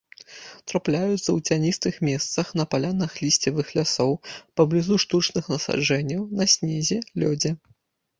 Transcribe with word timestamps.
Трапляюцца 0.71 1.17
ў 1.33 1.39
цяністых 1.49 1.99
месцах, 2.07 2.47
на 2.59 2.65
палянах 2.71 3.11
лісцевых 3.25 3.67
лясоў, 3.81 4.11
паблізу 4.61 4.97
штучных 5.05 5.51
насаджэнняў, 5.53 6.23
на 6.41 6.49
снезе, 6.55 6.97
лёдзе. 7.25 7.51